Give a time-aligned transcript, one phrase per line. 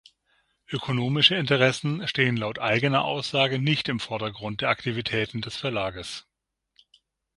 [0.71, 6.25] Ökonomische Interessen stehen laut eigener Aussage nicht im Vordergrund der Aktivitäten des Verlages.